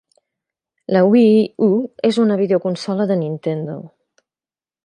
La 0.95 1.03
Wii 1.09 1.43
U 1.67 1.69
és 2.11 2.19
una 2.25 2.39
videoconsola 2.41 3.09
de 3.13 3.19
Nintendo. 3.23 3.81